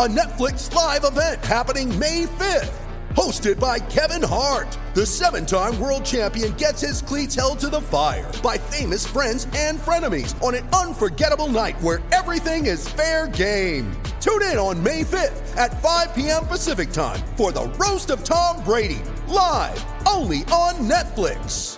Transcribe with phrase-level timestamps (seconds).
[0.00, 2.72] a Netflix live event happening May 5th.
[3.10, 7.82] Hosted by Kevin Hart, the seven time world champion gets his cleats held to the
[7.82, 13.92] fire by famous friends and frenemies on an unforgettable night where everything is fair game.
[14.22, 16.46] Tune in on May 5th at 5 p.m.
[16.46, 21.76] Pacific time for the Roast of Tom Brady, live only on Netflix.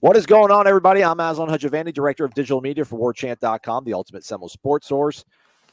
[0.00, 1.02] What is going on, everybody?
[1.02, 5.24] I'm Aslan Hajavani, Director of Digital Media for WarChant.com, the ultimate Seminole sports source.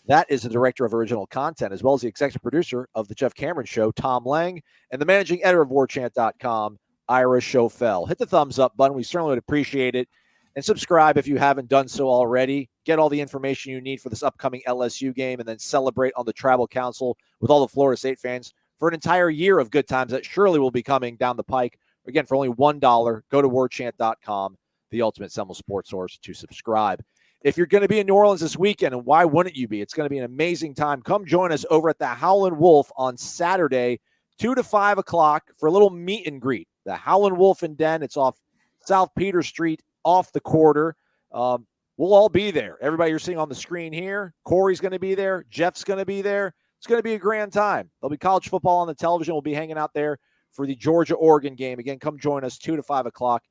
[0.05, 3.15] That is the Director of Original Content, as well as the Executive Producer of The
[3.15, 8.07] Jeff Cameron Show, Tom Lang, and the Managing Editor of WarChant.com, Ira Schoffel.
[8.07, 8.95] Hit the thumbs up button.
[8.95, 10.09] We certainly would appreciate it.
[10.55, 12.69] And subscribe if you haven't done so already.
[12.83, 16.25] Get all the information you need for this upcoming LSU game, and then celebrate on
[16.25, 19.87] the Tribal Council with all the Florida State fans for an entire year of good
[19.87, 23.49] times that surely will be coming down the pike Again, for only $1, go to
[23.49, 24.57] warchant.com,
[24.89, 27.03] the ultimate Seminole sports source, to subscribe.
[27.43, 29.81] If you're going to be in New Orleans this weekend, and why wouldn't you be?
[29.81, 31.01] It's going to be an amazing time.
[31.01, 33.99] Come join us over at the Howlin' Wolf on Saturday,
[34.37, 36.67] 2 to 5 o'clock, for a little meet and greet.
[36.85, 38.37] The Howlin' Wolf and Den, it's off
[38.85, 40.95] South Peter Street, off the quarter.
[41.31, 41.65] Um,
[41.97, 42.77] we'll all be there.
[42.79, 46.05] Everybody you're seeing on the screen here, Corey's going to be there, Jeff's going to
[46.05, 46.53] be there.
[46.77, 47.89] It's going to be a grand time.
[48.01, 49.35] There'll be college football on the television.
[49.35, 50.17] We'll be hanging out there
[50.51, 51.77] for the Georgia Oregon game.
[51.77, 53.43] Again, come join us 2 to 5 o'clock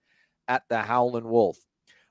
[0.49, 1.57] at the Howlin' Wolf.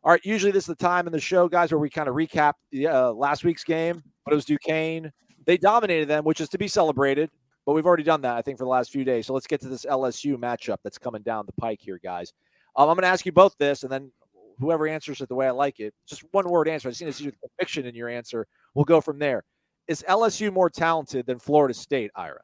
[0.03, 2.16] All right, usually this is the time in the show, guys, where we kind of
[2.16, 5.11] recap the, uh, last week's game, but it was Duquesne.
[5.46, 7.29] They dominated them, which is to be celebrated,
[7.66, 9.28] but we've already done that, I think, for the last few days.
[9.28, 12.31] So let's get to this LSU matchup that's coming down the pike here, guys.
[12.78, 14.12] Um, I'm going to ask you both this, and then
[14.59, 16.88] whoever answers it the way I like it, just one word answer.
[16.88, 18.47] I just need to see conviction in your answer.
[18.75, 19.44] We'll go from there.
[19.88, 22.41] Is LSU more talented than Florida State, Ira?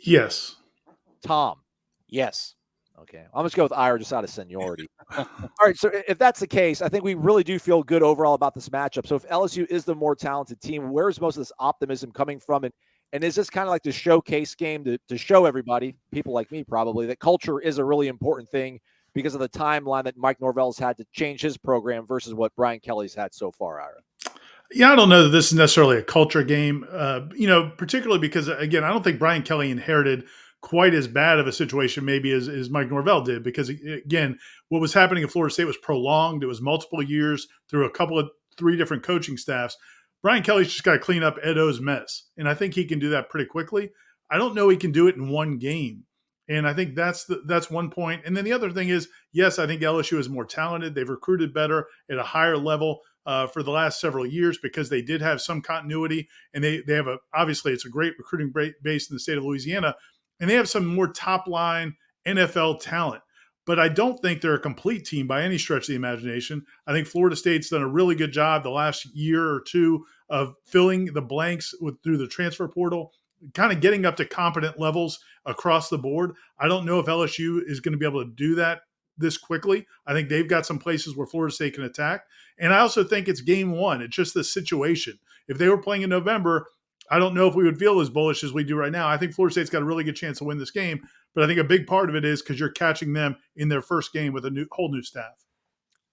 [0.00, 0.56] Yes.
[1.22, 1.60] Tom.
[2.08, 2.54] Yes.
[3.02, 3.24] Okay.
[3.34, 4.88] I'm just go with Ira just out of seniority.
[5.18, 5.26] All
[5.62, 5.76] right.
[5.76, 8.68] So if that's the case, I think we really do feel good overall about this
[8.68, 9.06] matchup.
[9.06, 12.64] So if LSU is the more talented team, where's most of this optimism coming from?
[12.64, 12.72] And
[13.12, 16.50] and is this kind of like the showcase game to, to show everybody, people like
[16.50, 18.80] me probably, that culture is a really important thing
[19.12, 22.80] because of the timeline that Mike Norvell's had to change his program versus what Brian
[22.80, 24.00] Kelly's had so far, Ira?
[24.72, 28.20] Yeah, I don't know that this is necessarily a culture game, uh, you know, particularly
[28.20, 30.24] because, again, I don't think Brian Kelly inherited–
[30.62, 34.80] quite as bad of a situation maybe as, as Mike Norvell did because again what
[34.80, 36.42] was happening at Florida State was prolonged.
[36.42, 39.76] It was multiple years through a couple of three different coaching staffs.
[40.22, 43.00] Brian Kelly's just got to clean up Ed O's mess and I think he can
[43.00, 43.90] do that pretty quickly.
[44.30, 46.04] I don't know he can do it in one game
[46.48, 48.22] and I think that's the, that's one point.
[48.24, 50.94] and then the other thing is yes I think LSU is more talented.
[50.94, 55.02] They've recruited better at a higher level uh, for the last several years because they
[55.02, 58.52] did have some continuity and they they have a obviously it's a great recruiting
[58.82, 59.94] base in the state of Louisiana
[60.42, 63.22] and they have some more top line NFL talent.
[63.64, 66.66] But I don't think they're a complete team by any stretch of the imagination.
[66.84, 70.56] I think Florida State's done a really good job the last year or two of
[70.66, 73.12] filling the blanks with through the transfer portal,
[73.54, 76.32] kind of getting up to competent levels across the board.
[76.58, 78.80] I don't know if LSU is going to be able to do that
[79.16, 79.86] this quickly.
[80.08, 82.24] I think they've got some places where Florida State can attack.
[82.58, 84.02] And I also think it's game one.
[84.02, 85.20] It's just the situation.
[85.46, 86.66] If they were playing in November,
[87.12, 89.06] I don't know if we would feel as bullish as we do right now.
[89.06, 91.46] I think Florida State's got a really good chance to win this game, but I
[91.46, 94.32] think a big part of it is because you're catching them in their first game
[94.32, 95.44] with a new whole new staff.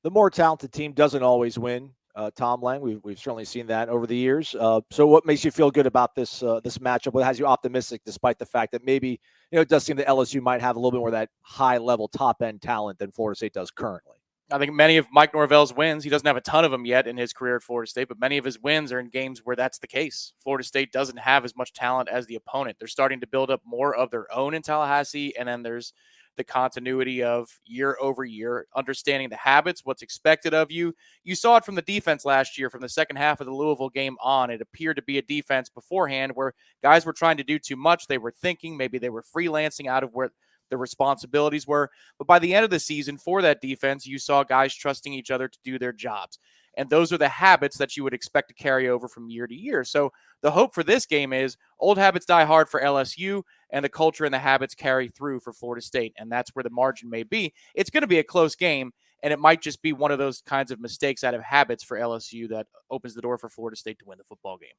[0.03, 1.91] The more talented team doesn't always win.
[2.15, 4.53] Uh, Tom Lang, we've, we've certainly seen that over the years.
[4.59, 7.13] Uh, so, what makes you feel good about this uh, this matchup?
[7.13, 9.21] What has you optimistic, despite the fact that maybe
[9.51, 11.29] you know it does seem that LSU might have a little bit more of that
[11.43, 14.18] high level top end talent than Florida State does currently?
[14.51, 17.07] I think many of Mike Norvell's wins, he doesn't have a ton of them yet
[17.07, 19.55] in his career at Florida State, but many of his wins are in games where
[19.55, 20.33] that's the case.
[20.39, 22.77] Florida State doesn't have as much talent as the opponent.
[22.79, 25.93] They're starting to build up more of their own in Tallahassee, and then there's
[26.35, 30.95] the continuity of year over year, understanding the habits, what's expected of you.
[31.23, 33.89] You saw it from the defense last year, from the second half of the Louisville
[33.89, 34.49] game on.
[34.49, 38.07] It appeared to be a defense beforehand where guys were trying to do too much.
[38.07, 40.31] They were thinking, maybe they were freelancing out of where
[40.69, 41.89] the responsibilities were.
[42.17, 45.31] But by the end of the season for that defense, you saw guys trusting each
[45.31, 46.39] other to do their jobs.
[46.77, 49.55] And those are the habits that you would expect to carry over from year to
[49.55, 49.83] year.
[49.83, 53.43] So the hope for this game is old habits die hard for LSU.
[53.71, 56.13] and the culture and the habits carry through for Florida State.
[56.17, 57.53] And that's where the margin may be.
[57.75, 60.41] It's going to be a close game, and it might just be one of those
[60.41, 63.99] kinds of mistakes out of habits for LSU that opens the door for Florida State
[63.99, 64.69] to win the football game.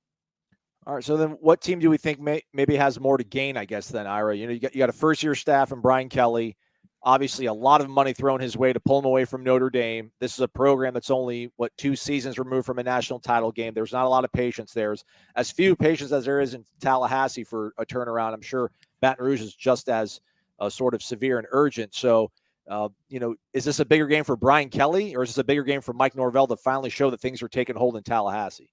[0.86, 1.04] All right.
[1.04, 3.56] So then, what team do we think may, maybe has more to gain?
[3.56, 4.36] I guess than Ira.
[4.36, 6.56] You know, you got you got a first year staff and Brian Kelly.
[7.02, 10.10] Obviously, a lot of money thrown his way to pull him away from Notre Dame.
[10.20, 13.72] This is a program that's only what two seasons removed from a national title game.
[13.72, 14.72] There's not a lot of patience.
[14.72, 15.04] There's
[15.34, 18.34] as few patience as there is in Tallahassee for a turnaround.
[18.34, 20.20] I'm sure Baton Rouge is just as
[20.58, 21.94] uh, sort of severe and urgent.
[21.94, 22.30] So,
[22.68, 25.44] uh, you know, is this a bigger game for Brian Kelly or is this a
[25.44, 28.70] bigger game for Mike Norvell to finally show that things are taking hold in Tallahassee?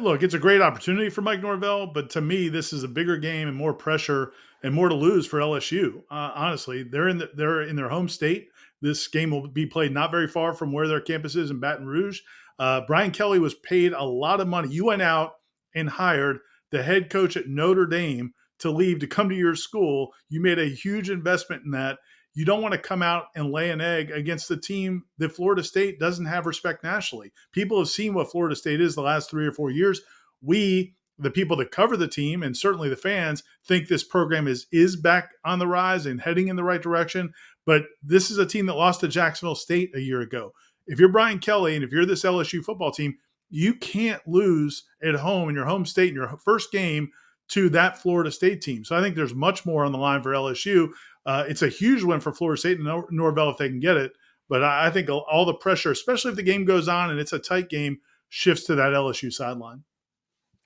[0.00, 3.16] Look, it's a great opportunity for Mike Norvell, but to me, this is a bigger
[3.16, 4.32] game and more pressure
[4.62, 5.98] and more to lose for LSU.
[6.10, 8.48] Uh, honestly, they're in the, they're in their home state.
[8.80, 11.86] This game will be played not very far from where their campus is in Baton
[11.86, 12.20] Rouge.
[12.58, 14.68] Uh, Brian Kelly was paid a lot of money.
[14.68, 15.34] You went out
[15.74, 16.38] and hired
[16.70, 20.12] the head coach at Notre Dame to leave to come to your school.
[20.28, 21.98] You made a huge investment in that
[22.34, 25.62] you don't want to come out and lay an egg against the team that Florida
[25.62, 27.32] State doesn't have respect nationally.
[27.52, 30.00] People have seen what Florida State is the last three or four years.
[30.40, 34.66] We, the people that cover the team, and certainly the fans, think this program is
[34.70, 37.32] is back on the rise and heading in the right direction.
[37.66, 40.52] But this is a team that lost to Jacksonville State a year ago.
[40.86, 43.16] If you're Brian Kelly and if you're this LSU football team,
[43.50, 47.10] you can't lose at home in your home state in your first game
[47.48, 48.84] to that Florida State team.
[48.84, 50.90] So I think there's much more on the line for LSU.
[51.28, 53.98] Uh, it's a huge win for Florida State and Nor- Norvell if they can get
[53.98, 54.12] it.
[54.48, 57.34] But I, I think all the pressure, especially if the game goes on and it's
[57.34, 57.98] a tight game,
[58.30, 59.84] shifts to that LSU sideline.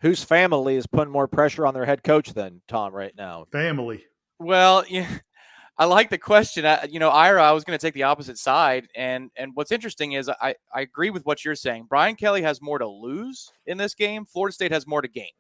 [0.03, 3.47] Whose family is putting more pressure on their head coach than Tom right now?
[3.51, 4.05] Family.
[4.39, 5.09] Well, yeah.
[5.77, 6.65] I like the question.
[6.65, 9.73] I, you know, Ira, I was going to take the opposite side, and and what's
[9.73, 11.87] interesting is I I agree with what you're saying.
[11.89, 14.27] Brian Kelly has more to lose in this game.
[14.27, 15.33] Florida State has more to gain.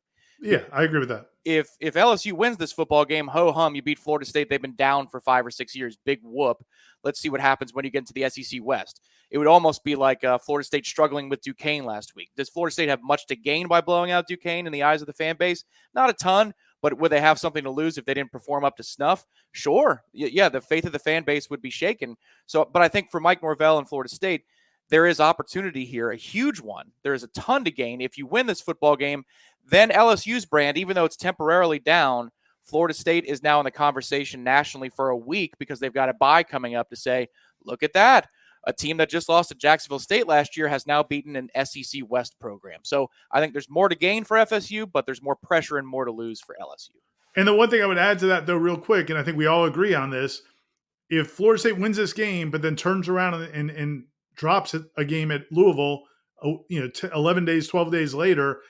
[0.43, 1.29] Yeah, I agree with that.
[1.45, 4.49] If if LSU wins this football game, ho hum, you beat Florida State.
[4.51, 5.97] They've been down for five or six years.
[6.05, 6.65] Big whoop.
[7.05, 9.01] Let's see what happens when you get into the SEC West.
[9.31, 12.31] It would almost be like uh, Florida State struggling with Duquesne last week.
[12.37, 15.07] Does Florida State have much to gain by blowing out Duquesne in the eyes of
[15.07, 15.65] the fan base?
[15.95, 18.77] Not a ton, but would they have something to lose if they didn't perform up
[18.77, 19.25] to snuff?
[19.53, 20.03] Sure.
[20.13, 22.17] Yeah, the faith of the fan base would be shaken.
[22.47, 24.45] So, but I think for Mike Norvell and Florida State,
[24.93, 26.93] there is opportunity here, a huge one.
[27.03, 29.25] There is a ton to gain if you win this football game.
[29.69, 32.31] Then LSU's brand, even though it's temporarily down,
[32.63, 36.15] Florida State is now in the conversation nationally for a week because they've got a
[36.15, 37.29] bye coming up to say,
[37.65, 38.29] look at that.
[38.65, 42.03] A team that just lost to Jacksonville State last year has now beaten an SEC
[42.09, 42.81] West program.
[42.85, 46.05] So I think there's more to gain for FSU, but there's more pressure and more
[46.05, 46.91] to lose for LSU.
[47.35, 49.37] And the one thing I would add to that, though, real quick, and I think
[49.37, 50.43] we all agree on this
[51.11, 54.05] if Florida State wins this game, but then turns around and, and, and
[54.35, 56.05] drops a game at Louisville,
[56.43, 58.61] oh, you know, t- 11 days, 12 days later,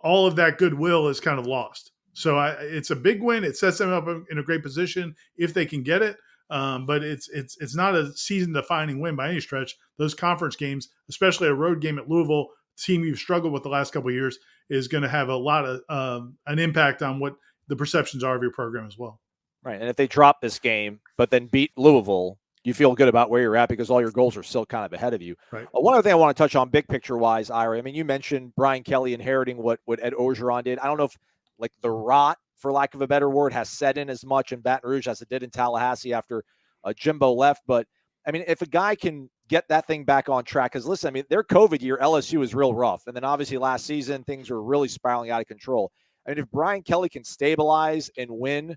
[0.00, 1.92] all of that goodwill is kind of lost.
[2.12, 3.44] So I, it's a big win.
[3.44, 6.16] It sets them up in a great position if they can get it.
[6.50, 9.76] Um, but it's it's it's not a season defining win by any stretch.
[9.98, 12.48] Those conference games, especially a road game at Louisville,
[12.78, 14.38] team you've struggled with the last couple years,
[14.70, 17.36] is going to have a lot of um, an impact on what
[17.68, 19.20] the perceptions are of your program as well.
[19.62, 23.30] Right, and if they drop this game but then beat Louisville, you feel good about
[23.30, 25.34] where you're at because all your goals are still kind of ahead of you.
[25.50, 25.64] Right.
[25.64, 27.78] Uh, one other thing I want to touch on, big picture wise, Ira.
[27.78, 30.78] I mean, you mentioned Brian Kelly inheriting what what Ed Orgeron did.
[30.78, 31.16] I don't know if
[31.58, 34.60] like the rot, for lack of a better word, has set in as much in
[34.60, 36.44] Baton Rouge as it did in Tallahassee after
[36.84, 37.62] uh, Jimbo left.
[37.66, 37.86] But
[38.26, 41.10] I mean, if a guy can get that thing back on track, because listen, I
[41.12, 44.62] mean, their COVID year, LSU was real rough, and then obviously last season things were
[44.62, 45.90] really spiraling out of control.
[46.26, 48.76] I mean, if Brian Kelly can stabilize and win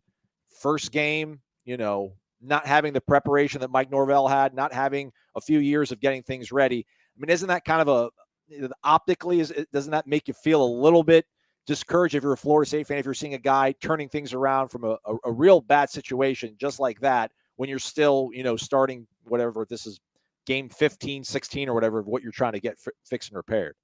[0.62, 5.41] first game, you know, not having the preparation that Mike Norvell had, not having a
[5.41, 6.86] few years of getting things ready.
[7.15, 9.39] I mean, isn't that kind of a optically?
[9.39, 11.25] Is doesn't that make you feel a little bit
[11.67, 14.69] discouraged if you're a Florida State fan if you're seeing a guy turning things around
[14.69, 18.55] from a, a, a real bad situation just like that when you're still you know
[18.55, 20.00] starting whatever this is
[20.45, 23.75] game 15 16 or whatever what you're trying to get f- fixed and repaired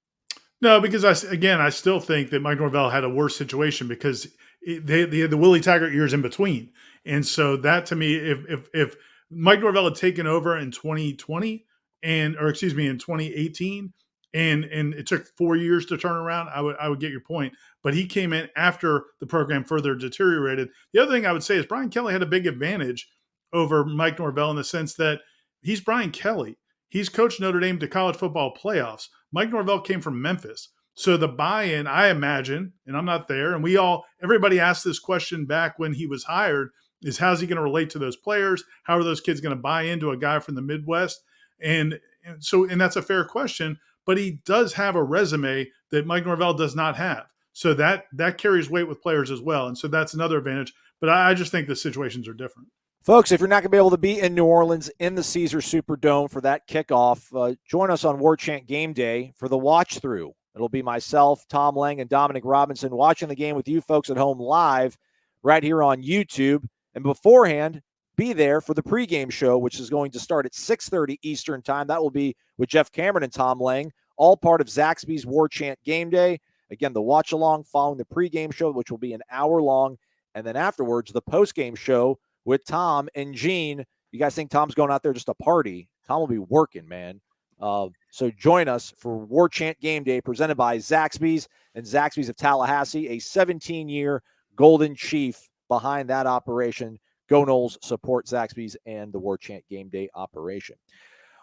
[0.60, 4.26] no because i again i still think that mike norvell had a worse situation because
[4.66, 6.70] they, they had the willie taggart years in between
[7.08, 8.96] and so that to me, if if if
[9.30, 11.64] Mike Norvell had taken over in 2020
[12.02, 13.92] and or excuse me in 2018
[14.34, 17.22] and and it took four years to turn around, I would I would get your
[17.22, 17.54] point.
[17.82, 20.68] But he came in after the program further deteriorated.
[20.92, 23.08] The other thing I would say is Brian Kelly had a big advantage
[23.52, 25.20] over Mike Norvell in the sense that
[25.62, 26.58] he's Brian Kelly.
[26.90, 29.08] He's coached Notre Dame to college football playoffs.
[29.32, 30.70] Mike Norvell came from Memphis.
[30.94, 34.98] So the buy-in, I imagine, and I'm not there, and we all everybody asked this
[34.98, 36.70] question back when he was hired
[37.02, 38.64] is how's he going to relate to those players?
[38.84, 41.22] How are those kids going to buy into a guy from the Midwest?
[41.60, 46.06] And, and so, and that's a fair question, but he does have a resume that
[46.06, 47.26] Mike Norvell does not have.
[47.52, 50.72] So that that carries weight with players as well, and so that's another advantage.
[51.00, 52.68] But I, I just think the situations are different.
[53.02, 55.24] Folks, if you're not going to be able to be in New Orleans in the
[55.24, 59.58] Caesar Superdome for that kickoff, uh, join us on War Chant Game Day for the
[59.58, 60.34] watch through.
[60.54, 64.16] It'll be myself, Tom Lang, and Dominic Robinson watching the game with you folks at
[64.16, 64.96] home live
[65.42, 66.64] right here on YouTube.
[66.98, 67.80] And beforehand,
[68.16, 71.86] be there for the pregame show, which is going to start at 6:30 Eastern Time.
[71.86, 75.78] That will be with Jeff Cameron and Tom Lang, all part of Zaxby's War Chant
[75.84, 76.40] Game Day.
[76.72, 79.96] Again, the watch along following the pregame show, which will be an hour long,
[80.34, 83.84] and then afterwards the postgame show with Tom and Gene.
[84.10, 85.88] You guys think Tom's going out there just to party?
[86.04, 87.20] Tom will be working, man.
[87.60, 92.34] Uh, so join us for War Chant Game Day presented by Zaxby's and Zaxby's of
[92.34, 94.20] Tallahassee, a 17 year
[94.56, 96.98] Golden Chief behind that operation.
[97.28, 100.76] Go Noles support Zaxby's and the War Chant Game Day operation.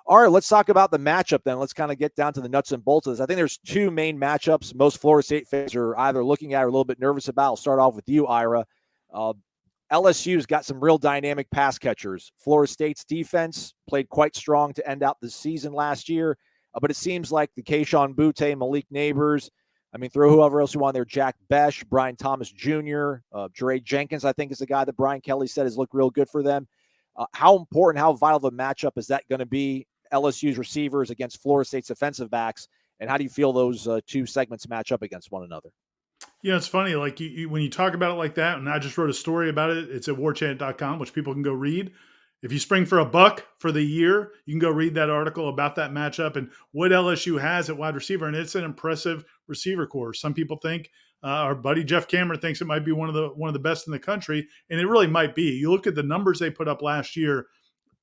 [0.08, 1.58] All right, let's talk about the matchup then.
[1.58, 3.20] Let's kind of get down to the nuts and bolts of this.
[3.20, 6.68] I think there's two main matchups most Florida State fans are either looking at or
[6.68, 7.46] a little bit nervous about.
[7.46, 8.66] I'll start off with you, Ira.
[9.12, 9.34] Uh,
[9.92, 12.32] LSU's got some real dynamic pass catchers.
[12.38, 16.38] Florida State's defense played quite strong to end out the season last year,
[16.76, 19.50] uh, but it seems like the Kayshon Boutte, Malik Nabers,
[19.96, 23.82] I mean, throw whoever else you want there, Jack Bech, Brian Thomas Jr., uh, Jaray
[23.82, 26.44] Jenkins, I think is the guy that Brian Kelly said has looked real good for
[26.44, 26.68] them.
[27.16, 29.88] Uh, how important, how vital the matchup is that going to be?
[30.12, 32.68] LSU's receivers against Florida State's defensive backs,
[33.00, 35.70] and how do you feel those uh, two segments match up against one another?
[36.42, 36.96] Yeah, it's funny.
[36.96, 39.14] Like you, you, when you talk about it like that, and I just wrote a
[39.14, 39.90] story about it.
[39.90, 41.94] It's at warchant.com, which people can go read.
[42.46, 45.50] If you spring for a buck for the year, you can go read that article
[45.50, 48.28] about that matchup and what LSU has at wide receiver.
[48.28, 50.14] And it's an impressive receiver corps.
[50.14, 50.92] Some people think
[51.24, 53.60] uh, our buddy Jeff Cameron thinks it might be one of the one of the
[53.60, 55.54] best in the country, and it really might be.
[55.54, 57.48] You look at the numbers they put up last year,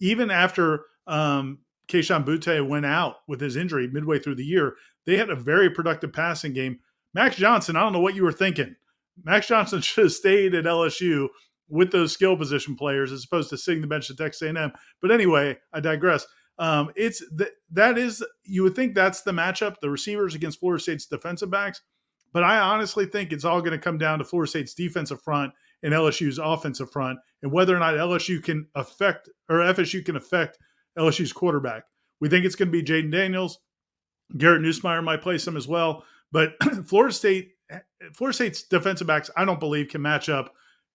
[0.00, 4.75] even after um, Boutte went out with his injury midway through the year,
[5.06, 6.80] they had a very productive passing game.
[7.14, 8.75] Max Johnson, I don't know what you were thinking.
[9.22, 11.28] Max Johnson should have stayed at LSU
[11.73, 14.73] with those skill position players as opposed to sitting the bench at Texas A&M.
[15.00, 16.26] But anyway, I digress.
[16.59, 20.83] Um, it's th- that is you would think that's the matchup, the receivers against Florida
[20.83, 21.81] State's defensive backs.
[22.35, 25.52] But I honestly think it's all going to come down to Florida State's defensive front
[25.83, 30.59] and LSU's offensive front, and whether or not LSU can affect or FSU can affect
[30.99, 31.85] LSU's quarterback.
[32.21, 33.59] We think it's going to be Jayden Daniels.
[34.37, 36.52] Garrett Nussmeier might play some as well, but
[36.85, 37.52] Florida State,
[38.14, 40.52] Florida State's defensive backs, I don't believe can match up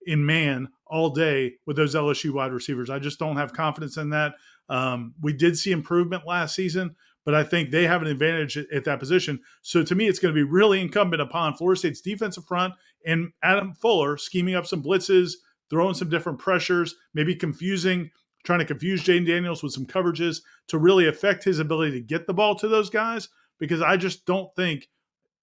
[0.07, 2.89] in man all day with those LSU wide receivers.
[2.89, 4.33] I just don't have confidence in that.
[4.69, 6.95] Um, we did see improvement last season,
[7.25, 9.41] but I think they have an advantage at, at that position.
[9.61, 12.73] So to me, it's going to be really incumbent upon Florida State's defensive front
[13.05, 15.33] and Adam Fuller scheming up some blitzes,
[15.69, 18.09] throwing some different pressures, maybe confusing,
[18.43, 22.27] trying to confuse Jayden Daniels with some coverages to really affect his ability to get
[22.27, 23.29] the ball to those guys.
[23.59, 24.87] Because I just don't think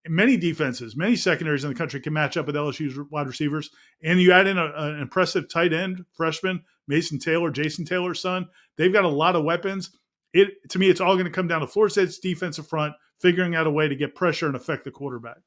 [0.08, 3.70] many defenses, many secondaries in the country can match up with LSU's wide receivers.
[4.02, 8.48] And you add in a, an impressive tight end freshman, Mason Taylor, Jason Taylor's son.
[8.76, 9.96] They've got a lot of weapons.
[10.32, 13.54] It to me, it's all going to come down to Florida State's defensive front figuring
[13.54, 15.38] out a way to get pressure and affect the quarterback.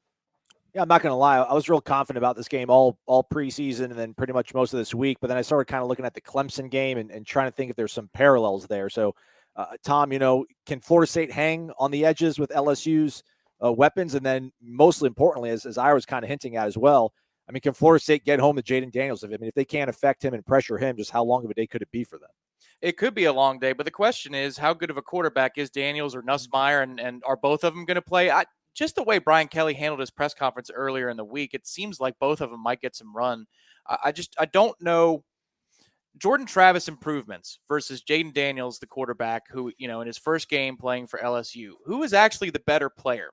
[0.74, 1.38] Yeah, I'm not going to lie.
[1.38, 4.72] I was real confident about this game all all preseason and then pretty much most
[4.72, 5.18] of this week.
[5.20, 7.52] But then I started kind of looking at the Clemson game and, and trying to
[7.54, 8.88] think if there's some parallels there.
[8.88, 9.14] So,
[9.56, 13.22] uh, Tom, you know, can Florida State hang on the edges with LSU's–
[13.62, 16.78] uh, weapons, and then mostly importantly, as, as I was kind of hinting at as
[16.78, 17.12] well,
[17.48, 19.24] I mean, can Florida State get home to Jayden Daniels?
[19.24, 21.54] I mean, if they can't affect him and pressure him, just how long of a
[21.54, 22.28] day could it be for them?
[22.80, 25.58] It could be a long day, but the question is, how good of a quarterback
[25.58, 28.30] is Daniels or Nussmeier, and, and are both of them going to play?
[28.30, 31.66] I, just the way Brian Kelly handled his press conference earlier in the week, it
[31.66, 33.46] seems like both of them might get some run.
[33.88, 35.24] I, I just I don't know
[36.18, 40.76] Jordan Travis improvements versus Jayden Daniels, the quarterback, who you know in his first game
[40.76, 43.30] playing for LSU, who is actually the better player.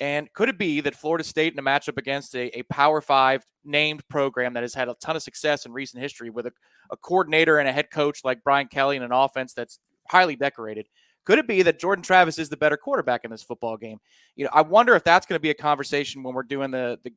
[0.00, 3.44] And could it be that Florida State in a matchup against a, a Power Five
[3.64, 6.52] named program that has had a ton of success in recent history with a,
[6.90, 10.86] a coordinator and a head coach like Brian Kelly and an offense that's highly decorated?
[11.24, 13.98] Could it be that Jordan Travis is the better quarterback in this football game?
[14.34, 16.98] You know, I wonder if that's going to be a conversation when we're doing the
[17.04, 17.12] the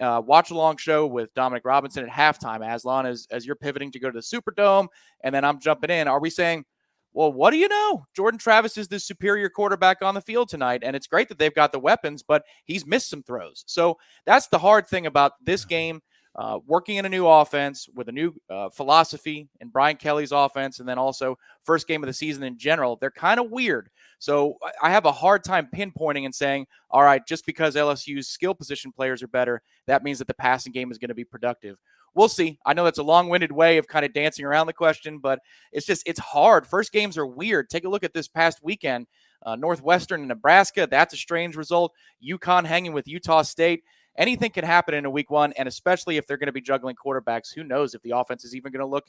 [0.00, 3.98] uh, watch along show with Dominic Robinson at halftime, Aslan, as as you're pivoting to
[3.98, 4.88] go to the Superdome,
[5.22, 6.08] and then I'm jumping in.
[6.08, 6.64] Are we saying
[7.12, 8.06] well, what do you know?
[8.14, 11.54] Jordan Travis is the superior quarterback on the field tonight, and it's great that they've
[11.54, 13.64] got the weapons, but he's missed some throws.
[13.66, 16.00] So that's the hard thing about this game.
[16.34, 20.80] Uh, working in a new offense with a new uh, philosophy in Brian Kelly's offense,
[20.80, 23.90] and then also first game of the season in general, they're kind of weird.
[24.18, 28.54] So I have a hard time pinpointing and saying, all right, just because LSU's skill
[28.54, 31.76] position players are better, that means that the passing game is going to be productive
[32.14, 32.58] we'll see.
[32.66, 35.38] I know that's a long-winded way of kind of dancing around the question, but
[35.72, 36.66] it's just it's hard.
[36.66, 37.70] First games are weird.
[37.70, 39.06] Take a look at this past weekend,
[39.44, 40.86] uh, Northwestern and Nebraska.
[40.90, 41.92] That's a strange result.
[42.26, 43.82] UConn hanging with Utah State.
[44.16, 46.96] anything can happen in a week one, and especially if they're going to be juggling
[46.96, 49.06] quarterbacks, who knows if the offense is even going to look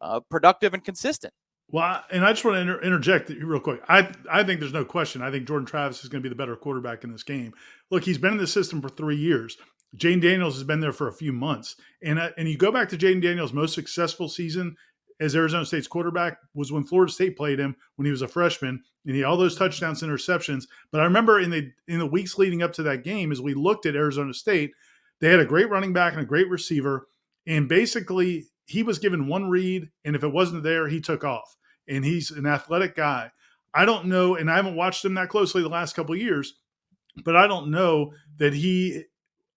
[0.00, 1.32] uh, productive and consistent.
[1.68, 3.80] Well, and I just want to inter- interject real quick.
[3.88, 5.20] I I think there's no question.
[5.20, 7.54] I think Jordan Travis is going to be the better quarterback in this game.
[7.90, 9.56] Look, he's been in the system for three years.
[9.96, 12.88] Jayden Daniels has been there for a few months, and uh, and you go back
[12.90, 14.76] to Jayden Daniels' most successful season
[15.20, 18.82] as Arizona State's quarterback was when Florida State played him when he was a freshman,
[19.06, 20.64] and he had all those touchdowns, and interceptions.
[20.92, 23.54] But I remember in the in the weeks leading up to that game, as we
[23.54, 24.72] looked at Arizona State,
[25.20, 27.08] they had a great running back and a great receiver,
[27.46, 31.56] and basically he was given one read, and if it wasn't there, he took off.
[31.88, 33.30] And he's an athletic guy.
[33.72, 36.54] I don't know, and I haven't watched him that closely the last couple years,
[37.24, 39.04] but I don't know that he.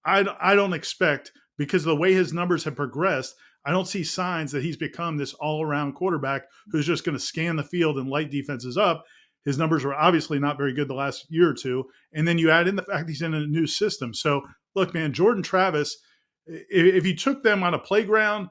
[0.10, 3.36] I I don't expect because the way his numbers have progressed
[3.66, 7.24] I don't see signs that he's become this all around quarterback who's just going to
[7.24, 9.06] scan the field and light defenses up.
[9.46, 11.86] His numbers were obviously not very good the last year or two.
[12.14, 14.14] And then you add in the fact he's in a new system.
[14.14, 14.42] So,
[14.76, 15.98] look, man, Jordan Travis,
[16.46, 18.50] if you took them on a playground,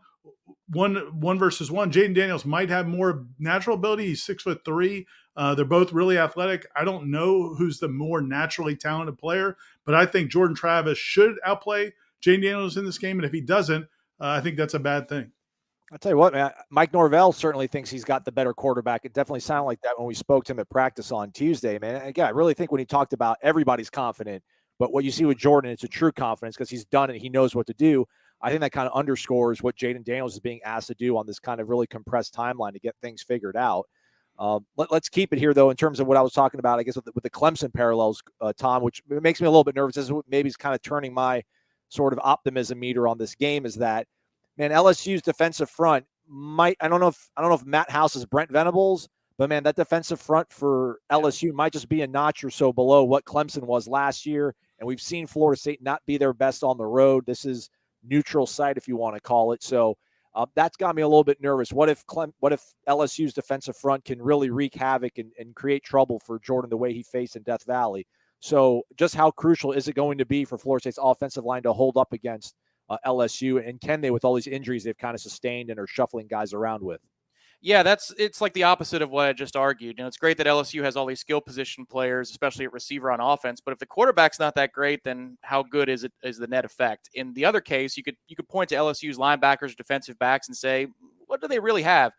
[0.69, 4.07] one one versus one, Jayden Daniels might have more natural ability.
[4.07, 5.07] He's six foot three.
[5.38, 6.66] Uh, they're both really athletic.
[6.75, 11.38] I don't know who's the more naturally talented player, but I think Jordan Travis should
[11.47, 13.18] outplay Jayden Daniels in this game.
[13.18, 13.85] And if he doesn't,
[14.21, 15.30] uh, I think that's a bad thing.
[15.92, 16.50] I'll tell you what, man.
[16.71, 19.04] Mike Norvell certainly thinks he's got the better quarterback.
[19.04, 21.95] It definitely sounded like that when we spoke to him at practice on Tuesday, man.
[21.95, 24.42] And again, I really think when he talked about everybody's confident,
[24.80, 27.23] but what you see with Jordan, it's a true confidence because he's done it.
[27.23, 28.07] He knows what to do.
[28.42, 31.26] I think that kind of underscores what Jayden Daniels is being asked to do on
[31.26, 33.87] this kind of really compressed timeline to get things figured out.
[34.38, 36.78] Um, let, us keep it here, though, in terms of what I was talking about,
[36.78, 39.64] I guess, with the, with the Clemson parallels, uh, Tom, which makes me a little
[39.64, 39.97] bit nervous.
[39.97, 41.42] This is maybe is kind of turning my
[41.88, 44.07] sort of optimism meter on this game is that
[44.57, 48.14] man, LSU's defensive front might I don't know if I don't know if Matt House
[48.14, 52.45] is Brent Venables, but man, that defensive front for LSU might just be a notch
[52.45, 54.54] or so below what Clemson was last year.
[54.78, 57.25] And we've seen Florida State not be their best on the road.
[57.26, 57.71] This is
[58.04, 59.62] neutral site, if you want to call it.
[59.62, 59.97] So
[60.38, 61.73] uh, that's got me a little bit nervous.
[61.73, 65.83] What if Clem, what if LSU's defensive front can really wreak havoc and, and create
[65.83, 68.07] trouble for Jordan the way he faced in Death Valley?
[68.38, 71.72] So just how crucial is it going to be for Florida State's offensive line to
[71.72, 72.55] hold up against
[72.88, 75.88] uh, LSU, and can they with all these injuries they've kind of sustained and are
[75.88, 77.01] shuffling guys around with?
[77.61, 79.99] Yeah, that's it's like the opposite of what I just argued.
[79.99, 83.11] You know, it's great that LSU has all these skill position players, especially at receiver
[83.11, 83.61] on offense.
[83.61, 86.64] But if the quarterback's not that great, then how good is it is the net
[86.64, 87.11] effect?
[87.14, 90.57] In the other case, you could you could point to LSU's linebackers, defensive backs, and
[90.57, 90.87] say,
[91.27, 92.12] what do they really have?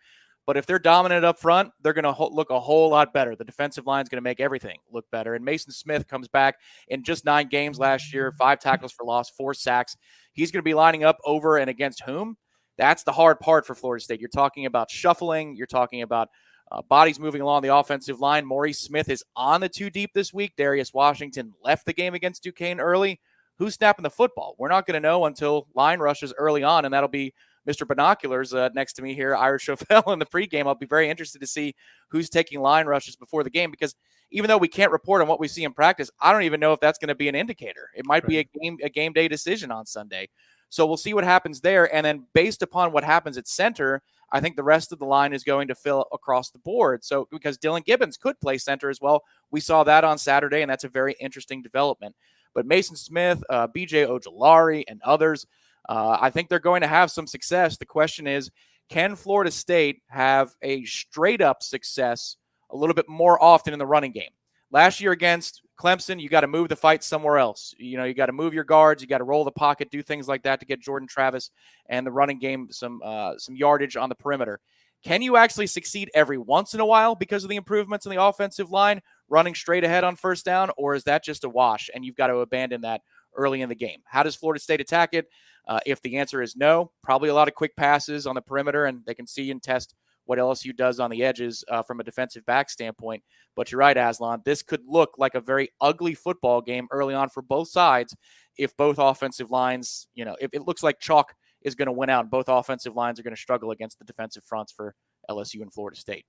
[0.45, 3.35] But if they're dominant up front, they're going to ho- look a whole lot better.
[3.35, 5.35] The defensive line is going to make everything look better.
[5.35, 6.55] And Maason Smith comes back
[6.87, 9.95] in just nine games last year, five tackles for loss, four sacks.
[10.33, 12.35] He's going to be lining up over and against whom?
[12.79, 14.21] That's the hard part for Florida State.
[14.21, 15.57] You're talking about shuffling.
[15.57, 16.29] You're talking about
[16.71, 18.45] uh, bodies moving along the offensive line.
[18.45, 20.53] Maurice Smith is on the two deep this week.
[20.55, 23.19] Darius Washington left the game against Duquesne early.
[23.57, 24.55] Who's snapping the football?
[24.57, 27.33] We're not going to know until line rushes early on, and that'll be
[27.67, 27.85] Mr.
[27.85, 30.65] Binoculars uh, next to me here, Irish Chauvel, in the pregame.
[30.65, 31.75] I'll be very interested to see
[32.09, 33.93] who's taking line rushes before the game because
[34.31, 36.71] even though we can't report on what we see in practice, I don't even know
[36.71, 37.89] if that's going to be an indicator.
[37.93, 38.29] It might right.
[38.29, 40.29] be a game a game day decision on Sunday.
[40.69, 44.01] So we'll see what happens there, and then based upon what happens at center.
[44.31, 47.03] I think the rest of the line is going to fill across the board.
[47.03, 50.69] So, because Dillan Gibbons could play center as well, we saw that on Saturday, and
[50.69, 52.15] that's a very interesting development.
[52.53, 55.47] But Maason Smith, uh, BJ Ojulari, and others,
[55.87, 57.77] uh, I think they're going to have some success.
[57.77, 58.51] The question is,
[58.89, 62.37] can Florida State have a straight up success
[62.69, 64.31] a little bit more often in the running game?
[64.71, 67.73] Last year against Clemson, you got to move the fight somewhere else.
[67.77, 70.03] You know, you got to move your guards, you got to roll the pocket, do
[70.03, 71.51] things like that to get Jordan Travis
[71.87, 74.59] and the running game some uh, some yardage on the perimeter.
[75.03, 78.21] Can you actually succeed every once in a while because of the improvements in the
[78.21, 82.03] offensive line, running straight ahead on first down, or is that just a wash and
[82.03, 83.01] you've got to abandon that
[83.35, 84.01] early in the game?
[84.05, 85.27] How does Florida State attack it?
[85.67, 88.85] Uh, if the answer is no, probably a lot of quick passes on the perimeter,
[88.85, 89.95] and they can see and test
[90.29, 93.23] what LSU does on the edges uh, from a defensive back standpoint.
[93.55, 94.43] But you're right, Aslan.
[94.45, 98.15] This could look like a very ugly football game early on for both sides
[98.55, 102.11] if both offensive lines, you know, if it looks like chalk is going to win
[102.11, 104.93] out and both offensive lines are going to struggle against the defensive fronts for
[105.31, 106.25] LSU and Florida State.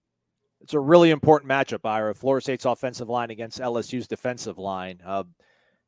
[0.62, 2.14] It's a really important matchup, Ira.
[2.14, 4.98] Florida State's offensive line against LSU's defensive line.
[5.04, 5.24] Uh,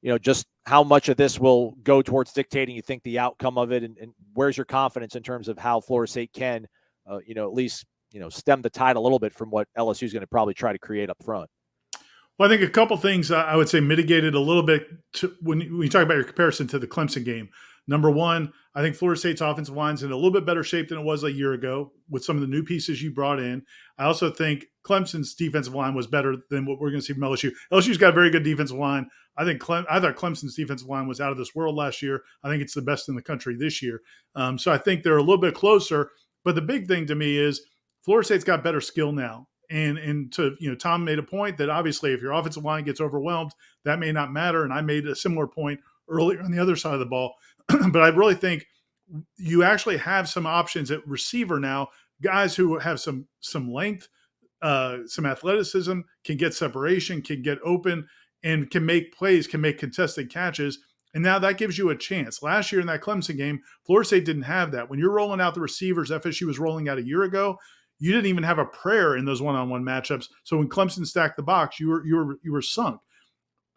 [0.03, 3.57] you know, just how much of this will go towards dictating you think the outcome
[3.57, 6.67] of it, and, and where's your confidence in terms of how Florida State can,
[7.11, 9.69] uh, you know, at least you know stem the tide a little bit from what
[9.77, 11.49] LSU is going to probably try to create up front.
[12.39, 15.61] Well, I think a couple things I would say mitigated a little bit to, when,
[15.61, 17.51] you, when you talk about your comparison to the Clemson game.
[17.87, 20.99] Number one, I think Florida State's offensive line's in a little bit better shape than
[20.99, 23.63] it was a year ago with some of the new pieces you brought in.
[23.99, 27.23] I also think Clemson's defensive line was better than what we're going to see from
[27.23, 27.51] LSU.
[27.73, 29.09] LSU's got a very good defensive line.
[29.37, 32.23] I think Clem, I thought Clemson's defensive line was out of this world last year.
[32.45, 34.01] I think it's the best in the country this year.
[34.37, 36.11] Um, so I think they're a little bit closer.
[36.45, 37.63] But the big thing to me is
[38.03, 39.49] Florida State's got better skill now.
[39.71, 42.85] And and to you know, Tom made a point that obviously if your offensive line
[42.85, 43.53] gets overwhelmed,
[43.85, 44.65] that may not matter.
[44.65, 47.35] And I made a similar point earlier on the other side of the ball.
[47.69, 48.67] but I really think
[49.37, 51.89] you actually have some options at receiver now,
[52.23, 54.09] guys who have some some length,
[54.61, 58.07] uh, some athleticism, can get separation, can get open,
[58.43, 60.79] and can make plays, can make contested catches.
[61.15, 62.43] And now that gives you a chance.
[62.43, 64.89] Last year in that Clemson game, Florida State didn't have that.
[64.89, 67.59] When you're rolling out the receivers FSU was rolling out a year ago,
[68.03, 70.27] you didn't even have a prayer in those one-on-one matchups.
[70.43, 73.01] So when Clemson stacked the box, you were you were you were sunk.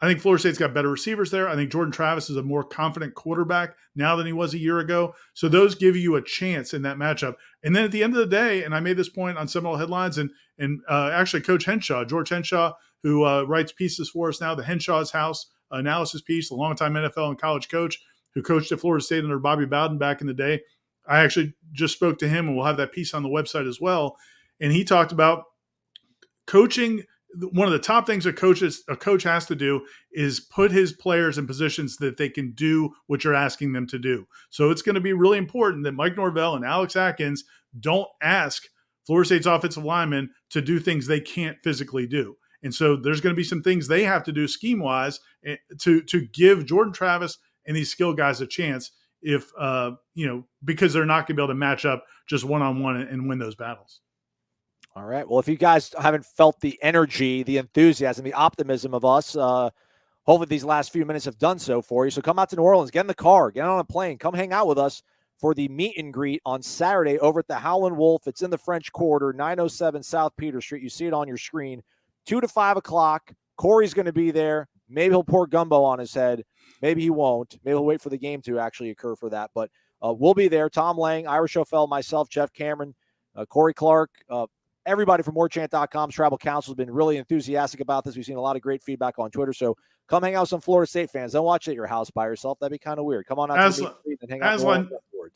[0.02, 1.48] I think Florida State's got better receivers there.
[1.48, 4.80] I think Jordan Travis is a more confident quarterback now than he was a year
[4.80, 5.14] ago.
[5.36, 7.36] So those give you a chance in that matchup.
[7.64, 9.78] And then at the end of the day, and I made this point on several
[9.78, 14.42] headlines, and and uh, actually Coach Henshaw, George Henshaw, who uh, writes pieces for us
[14.42, 18.00] now, the Henshaw's House analysis piece, a longtime NFL and college coach
[18.34, 20.62] who coached at Florida State under Bobby Bowden back in the day.
[21.08, 23.80] I actually just spoke to him, and we'll have that piece on the website as
[23.80, 24.18] well.
[24.60, 25.44] And he talked about
[26.48, 27.04] coaching.
[27.52, 30.94] One of the top things a coaches a coach has to do is put his
[30.94, 34.26] players in positions that they can do what you're asking them to do.
[34.50, 37.44] So it's going to be really important that Mike Norvell and Alex Atkins
[37.78, 38.64] don't ask
[39.06, 42.38] Florida State's offensive linemen to do things they can't physically do.
[42.64, 45.58] And so there's going to be some things they have to do scheme wise eh,
[45.82, 48.92] to to give Jordan Travis and these skill guys a chance
[49.26, 52.46] if uh, you know because they're not going to be able to match up just
[52.46, 54.00] one on one and win those battles.
[54.96, 55.28] All right.
[55.28, 59.70] Well, if you guys haven't felt the energy, the enthusiasm, the optimism of us, uh,
[60.24, 62.12] hopefully these last few minutes have done so for you.
[62.12, 64.34] So come out to New Orleans, get in the car, get on a plane, come
[64.34, 65.04] hang out with us
[65.38, 68.26] for the meet and greet on Saturday over at the Howlin' Wolf.
[68.26, 70.82] It's in the French Quarter, 907 South Peter Street.
[70.82, 71.84] You see it on your screen.
[72.26, 73.34] Two to five o'clock.
[73.58, 74.70] Corey's going to be there.
[74.88, 76.44] Maybe he'll pour gumbo on his head.
[76.82, 77.58] Maybe he won't.
[77.64, 79.52] Maybe he'll wait for the game to actually occur for that.
[79.54, 79.70] But
[80.04, 80.70] uh, we'll be there.
[80.70, 82.94] Tom Lang, Ira Schoffel, myself, Jeff Cameron,
[83.36, 84.46] uh, Corey Clark, uh,
[84.86, 88.16] everybody from WarChant.com's Tribal Council has been really enthusiastic about this.
[88.16, 89.54] We've seen a lot of great feedback on Twitter.
[89.54, 89.76] So
[90.08, 91.34] come hang out with some Florida State fans.
[91.34, 92.60] Don't watch it at your house by yourself.
[92.60, 93.26] That'd be kind of weird.
[93.26, 94.56] Come on out Aslan, to and hang out.
[94.56, 94.90] Aslan,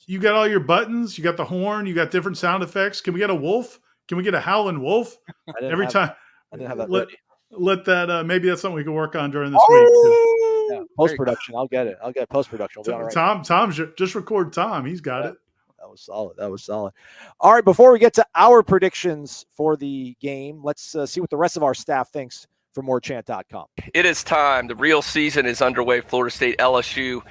[0.06, 1.18] you got all your buttons.
[1.18, 1.86] You got the horn.
[1.86, 3.02] You got different sound effects.
[3.02, 3.80] Can we get a wolf?
[4.08, 5.18] Can we get a howling wolf
[5.62, 6.12] every have, time?
[6.52, 6.90] I didn't have that.
[6.90, 7.08] Let,
[7.52, 8.10] let that.
[8.10, 10.70] Uh, maybe that's something we can work on during this oh!
[10.70, 10.78] week.
[10.78, 11.56] Yeah, post production.
[11.56, 11.98] I'll get it.
[12.04, 12.84] I'll get post production.
[12.86, 14.86] We'll Tom, Tom, just record Tom.
[14.86, 15.32] He's got yeah.
[15.32, 15.38] it.
[15.80, 16.38] That was solid.
[16.38, 16.94] That was solid.
[17.40, 21.30] All right, before we get to our predictions for the game, let's uh, see what
[21.30, 23.66] the rest of our staff thinks from warchant.com.
[23.94, 24.68] It is time.
[24.68, 26.02] The real season is underway.
[26.02, 27.22] Florida State, LSU.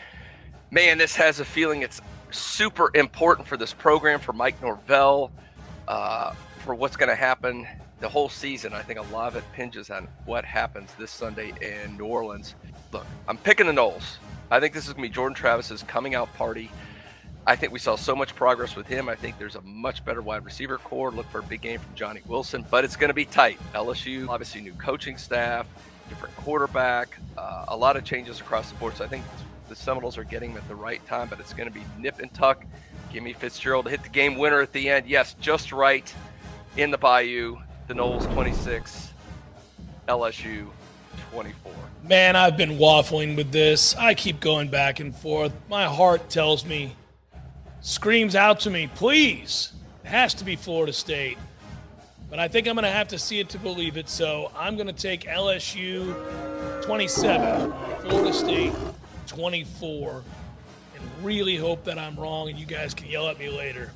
[0.71, 2.01] Man, this has a feeling it's
[2.31, 5.31] super important for this program, for Mike Norvell,
[5.87, 6.33] uh,
[6.65, 7.67] for what's going to happen
[8.01, 8.73] the whole season.
[8.73, 12.55] I think a lot of it pinges on what happens this Sunday in New Orleans.
[12.93, 14.17] Look, I'm picking the Noles.
[14.51, 16.71] I think this is going to be Jordan Travis's coming out party.
[17.47, 19.09] I think we saw so much progress with him.
[19.09, 21.11] I think there's a much better wide receiver corps.
[21.11, 23.59] Look for a big game from Johnny Wilson, but it's going to be tight.
[23.75, 25.67] LSU, obviously, new coaching staff,
[26.09, 28.97] different quarterback, uh, a lot of changes across the board.
[28.97, 29.25] So I think
[29.69, 32.19] the Seminoles are getting him at the right time, but it's going to be nip
[32.21, 32.65] and tuck.
[33.13, 35.07] Give me Fitzgerald to hit the game winner at the end.
[35.07, 36.13] Yes, just right
[36.77, 37.57] in the Bayou.
[37.89, 39.15] The Noles 26,
[40.09, 40.67] LSU
[41.33, 41.73] 24.
[42.05, 43.97] Man, I've been waffling with this.
[43.97, 45.55] I keep going back and forth.
[45.71, 46.95] My heart tells me
[47.81, 49.73] screams out to me, please.
[50.05, 51.39] It has to be Florida State.
[52.29, 54.11] But I think I'm going to have to see it to believe it.
[54.11, 56.15] So I'm going to take LSU
[56.85, 57.73] 27,
[58.03, 58.75] Florida State
[59.29, 60.23] 24,
[60.95, 63.93] and really hope that I'm wrong and you guys can yell at me later.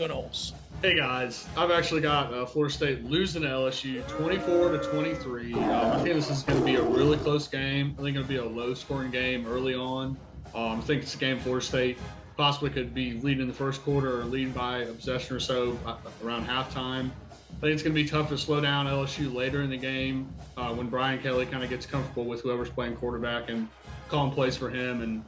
[0.00, 0.52] Go Noles.
[0.80, 5.52] Hey guys, I've actually got uh, Florida State losing to LSU 24 to 23.
[5.52, 7.94] Um, I think this is going to be a really close game.
[7.98, 10.16] I think to be a low scoring game early on.
[10.54, 11.98] Um, I think it's a game Florida State
[12.38, 15.78] possibly could be leading in the first quarter or leading by a possession or so
[15.84, 17.10] uh, around halftime.
[17.10, 20.32] I think it's going to be tough to slow down LSU later in the game
[20.56, 23.68] uh, when Brian Kelly kind of gets comfortable with whoever's playing quarterback and
[24.08, 25.02] calling plays for him.
[25.02, 25.22] And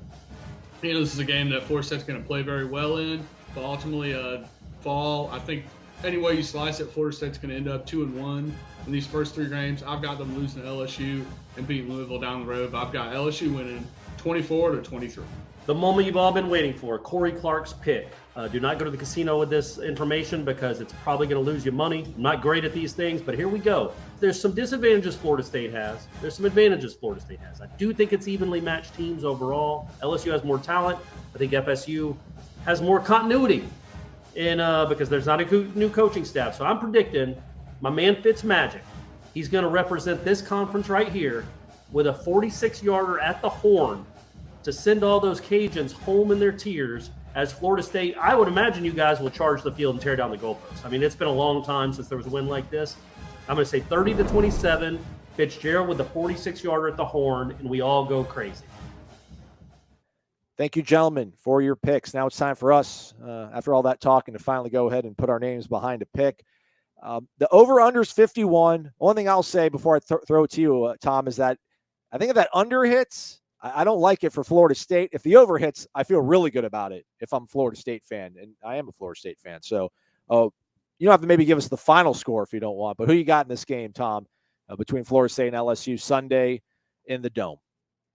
[0.81, 3.23] you know, this is a game that Florida State's going to play very well in,
[3.55, 4.45] but ultimately, uh,
[4.83, 5.31] fall.
[5.33, 5.64] I think
[6.05, 8.55] any way you slice it, Florida State's going to end up two and one
[8.87, 9.83] in these first three games.
[9.83, 11.25] I've got them losing to LSU
[11.57, 12.73] and beating Louisville down the road.
[12.73, 13.87] But I've got LSU winning
[14.18, 15.25] 24 to 23.
[15.64, 18.09] The moment you've all been waiting for, Corey Clark's pick.
[18.35, 21.49] Uh, do not go to the casino with this information because it's probably going to
[21.49, 22.12] lose you money.
[22.16, 23.92] I'm not great at these things, but here we go.
[24.18, 26.09] There's some disadvantages Florida State has.
[26.21, 27.61] There's some advantages Florida State has.
[27.61, 29.88] I do think it's evenly matched teams overall.
[30.03, 30.99] LSU has more talent.
[31.33, 32.16] I think FSU
[32.64, 33.64] has more continuity
[34.35, 36.57] in uh, because there's not a co- new coaching staff.
[36.57, 37.40] So I'm predicting
[37.81, 38.83] my man Fitz Magic.
[39.35, 41.47] He's going to represent this conference right here
[41.90, 44.05] with a 46 yarder at the horn
[44.62, 48.16] to send all those Cajuns home in their tears as Florida State.
[48.18, 50.85] I would imagine you guys will charge the field and tear down the goalposts.
[50.85, 52.97] I mean, it's been a long time since there was a win like this.
[53.49, 55.05] I'm going to say 30 to 27.
[55.37, 58.64] Fitzgerald with the 46 yarder at the horn, and we all go crazy.
[60.59, 62.12] Thank you, gentlemen, for your picks.
[62.12, 65.17] Now it's time for us, uh, after all that talking, to finally go ahead and
[65.17, 66.45] put our names behind a pick.
[67.03, 68.93] Um, the over under is 51.
[68.99, 71.59] One thing I'll say before I th- throw it to you, uh, Tom, is that
[72.12, 75.11] I think if that under hits, I, I don't like it for Florida State.
[75.12, 78.05] If the over hits, I feel really good about it if I'm a Florida State
[78.05, 79.62] fan, and I am a Florida State fan.
[79.62, 79.91] So,
[80.31, 80.49] uh,
[80.99, 83.09] you don't have to maybe give us the final score if you don't want, but
[83.09, 84.27] who you got in this game, Tom,
[84.69, 86.62] uh, between Florida State and LSU Sunday
[87.07, 87.57] in the Dome?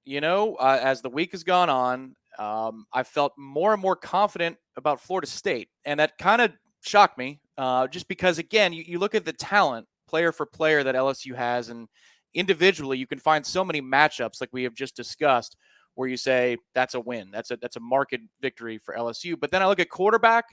[0.06, 3.95] You know, uh, as the week has gone on, um, I felt more and more
[3.95, 7.39] confident about Florida State, and that kind of shocked me.
[7.58, 11.36] Uh, just because, again, you, you look at the talent, player for player, that LSU
[11.36, 11.88] has, and
[12.34, 15.58] individually, you can find so many matchups like we have just discussed,
[15.95, 19.39] where you say that's a win, that's a that's a market victory for LSU.
[19.39, 20.45] But then I look at quarterback,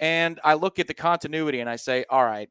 [0.00, 2.50] and I look at the continuity, and I say, all right,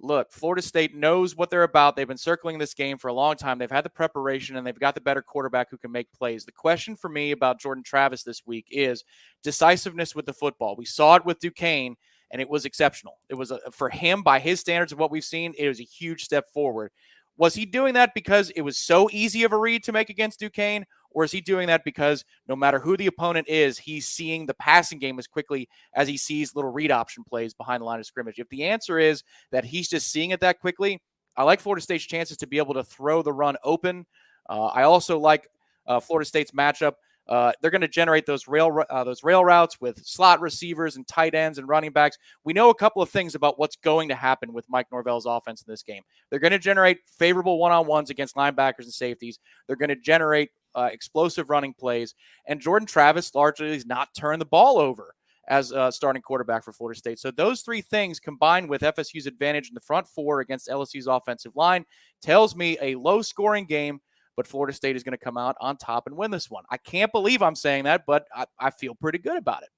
[0.00, 1.96] look, Florida State knows what they're about.
[1.96, 3.58] They've been circling this game for a long time.
[3.58, 6.44] They've had the preparation and they've got the better quarterback who can make plays.
[6.44, 9.04] The question for me about Jordan Travis this week is
[9.42, 10.76] decisiveness with the football.
[10.76, 11.96] We saw it with Duquesne
[12.30, 13.18] and it was exceptional.
[13.28, 15.84] It was a, for him by his standards of what we've seen, it was a
[15.84, 16.90] huge step forward.
[17.36, 20.40] Was he doing that because it was so easy of a read to make against
[20.40, 20.86] Duquesne?
[21.14, 24.54] Or is he doing that because no matter who the opponent is, he's seeing the
[24.54, 28.06] passing game as quickly as he sees little read option plays behind the line of
[28.06, 28.38] scrimmage?
[28.38, 29.22] If the answer is
[29.52, 31.00] that he's just seeing it that quickly,
[31.36, 34.06] I like Florida State's chances to be able to throw the run open.
[34.48, 35.48] Uh, I also like
[35.86, 36.94] uh, Florida State's matchup.
[37.26, 41.06] Uh, they're going to generate those rail uh, those rail routes with slot receivers and
[41.06, 42.18] tight ends and running backs.
[42.44, 45.62] We know a couple of things about what's going to happen with Mike Norvell's offense
[45.62, 46.02] in this game.
[46.28, 49.38] They're going to generate favorable one on ones against linebackers and safeties.
[49.66, 52.14] They're going to generate uh, explosive running plays,
[52.46, 55.14] and Jordan Travis largely has not turned the ball over
[55.48, 57.18] as a starting quarterback for Florida State.
[57.18, 61.54] So those three things combined with FSU's advantage in the front four against LSU's offensive
[61.54, 61.84] line
[62.22, 64.00] tells me a low scoring game
[64.36, 66.64] but Florida State is going to come out on top and win this one.
[66.70, 69.68] I can't believe I'm saying that, but I, I feel pretty good about it.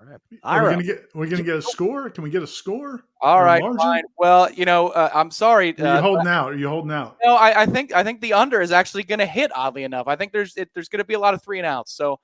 [0.00, 0.20] All right.
[0.42, 2.10] Are we gonna get we're gonna get a score?
[2.10, 3.02] Can we get a score?
[3.20, 4.04] All right, fine.
[4.18, 5.74] Well, you know, uh, I'm sorry.
[5.78, 6.52] Are you uh, holding out?
[6.52, 7.16] Are you holding out?
[7.24, 9.50] No, I, I, think I think the under is actually going to hit.
[9.54, 11.66] Oddly enough, I think there's it, there's going to be a lot of three and
[11.66, 11.92] outs.
[11.92, 12.20] So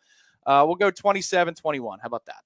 [0.46, 1.98] uh, we'll go 27-21.
[2.00, 2.42] How about that?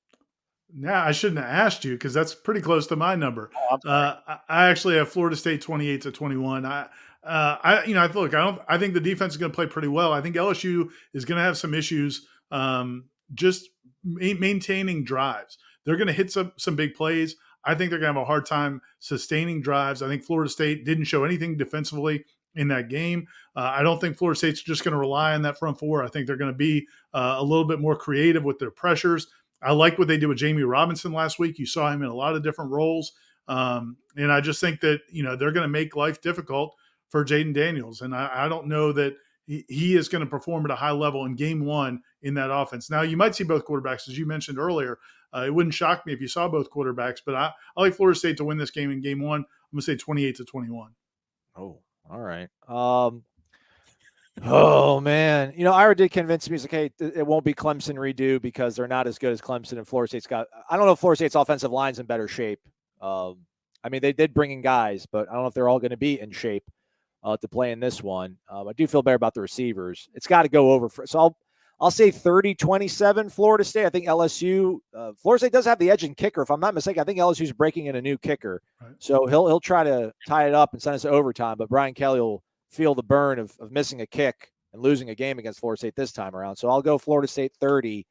[0.73, 3.51] Now I shouldn't have asked you because that's pretty close to my number.
[3.71, 6.65] Oh, uh, I actually have Florida State 28 to 21.
[6.65, 6.87] I
[7.25, 9.57] uh, I you know I look I don't I think the defense is going to
[9.57, 10.13] play pretty well.
[10.13, 13.69] I think LSU is going to have some issues um, just
[14.07, 15.59] ma- maintaining drives.
[15.85, 17.37] They're going to hit some some big plays.
[17.65, 20.01] I think they're going to have a hard time sustaining drives.
[20.01, 23.27] I think Florida State didn't show anything defensively in that game.
[23.55, 26.03] Uh, I don't think Florida State's just going to rely on that front four.
[26.03, 29.27] I think they're going to be uh, a little bit more creative with their pressures.
[29.63, 31.59] I like what they did with Jammie Robinson last week.
[31.59, 33.13] You saw him in a lot of different roles.
[33.49, 36.75] Um, and I just think that, you know, they're going to make life difficult
[37.09, 38.01] for Jayden Daniels.
[38.01, 39.15] And I, I, don't know that
[39.47, 42.51] he, he is going to perform at a high level in game one in that
[42.51, 42.91] offense.
[42.91, 44.99] Now, you might see both quarterbacks, as you mentioned earlier.
[45.35, 48.19] Uh, it wouldn't shock me if you saw both quarterbacks, but I, I like Florida
[48.19, 49.41] State to win this game in game one.
[49.41, 50.91] I'm going to say 28 to 21.
[51.57, 51.79] Oh,
[52.11, 52.49] all right.
[52.69, 53.25] Um,
[54.45, 56.55] Oh man, you know Ira did convince me.
[56.55, 59.79] He's like, "Hey, it won't be Clemson redo because they're not as good as Clemson
[59.79, 62.61] and Florida State's got." I don't know if Florida State's offensive line's in better shape.
[63.01, 63.39] Um,
[63.83, 65.91] I mean, they did bring in guys, but I don't know if they're all going
[65.93, 66.65] to be in shape
[67.23, 68.37] uh, to play in this one.
[68.51, 70.09] Um, I do feel better about the receivers.
[70.15, 70.89] It's got to go over.
[70.89, 71.39] For, so I'll
[71.79, 73.85] I'll say 30-27 Florida State.
[73.85, 76.41] I think LSU uh, Florida State does have the edge in kicker.
[76.43, 78.63] If I'm not mistaken, I think LSU's breaking in a new kicker.
[78.81, 78.93] Right.
[78.99, 81.57] So he'll he'll try to tie it up and send us to overtime.
[81.59, 85.15] But Brian Kelly will feel the burn of, of missing a kick and losing a
[85.15, 86.57] game against Florida State this time around.
[86.57, 88.07] So I'll go Florida State 30,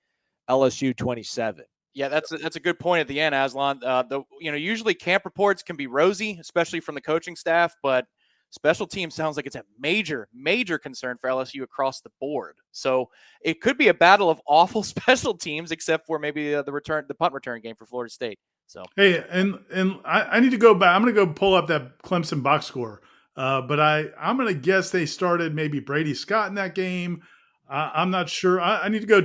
[0.49, 1.65] LSU 27.
[1.95, 3.79] Yeah, that's a, that's a good point at the end, Aslan.
[3.83, 7.73] Uh, the you know usually camp reports can be rosy, especially from the coaching staff,
[7.81, 8.05] but
[8.55, 12.55] special team sounds like it's a major major concern for LSU across the board.
[12.71, 13.09] So
[13.41, 17.05] it could be a battle of awful special teams, except for maybe uh, the return
[17.07, 18.39] the punt return game for Florida State.
[18.67, 20.95] So hey, and and I, I need to go back.
[20.95, 23.01] I'm going to go pull up that Clemson box score.
[23.37, 27.21] Uh, but I I'm going to guess they started maybe Brady Scott in that game.
[27.67, 28.61] I, am not sure.
[28.61, 29.23] I, I, need to go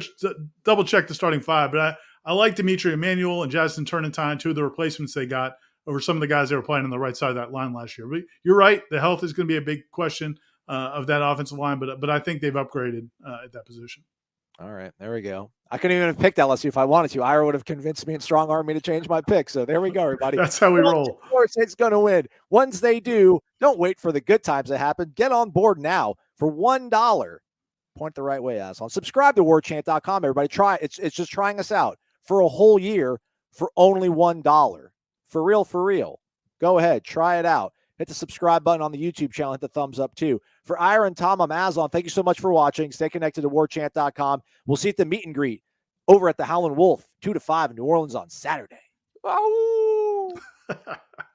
[0.65, 4.51] double check the starting five, but I, I like D'Mitri Emmanuel and Jazston Turnetine, two
[4.51, 6.99] of the replacements they got over some of the guys they were playing on the
[6.99, 8.07] right side of that line last year.
[8.07, 10.37] But you're right, the health is going to be a big question
[10.69, 14.05] uh, of that offensive line, but but I think they've upgraded uh, at that position.
[14.61, 15.51] All right, there we go.
[15.71, 17.23] I couldn't even have picked LSU if I wanted to.
[17.23, 19.49] Ira would have convinced me and strong arm me to change my pick.
[19.49, 20.37] So there we go, everybody.
[20.37, 21.19] That's how we roll.
[21.23, 22.27] Of course, it's going to win.
[22.51, 25.13] Once they do, don't wait for the good times to happen.
[25.15, 27.41] Get on board now for one dollar.
[27.97, 28.91] Point the right way, asshole.
[28.91, 30.49] Subscribe to warchant.com, everybody.
[30.49, 33.19] Try it's it's just trying us out for a whole year
[33.53, 34.93] for only one dollar.
[35.31, 36.21] For real, for real.
[36.61, 37.73] Go ahead, try it out.
[37.99, 39.53] Hit the subscribe button on the YouTube channel.
[39.53, 40.41] Hit the thumbs up too.
[40.65, 41.91] For Ira and Tom, I'm Aslan.
[41.91, 42.93] Thank you so much for watching.
[42.93, 44.43] Stay connected to warchant.com.
[44.67, 45.63] We'll see you at the meet and greet
[46.09, 48.77] over at the Howlin' Wolf, 2 to 5 in New Orleans on Saturday.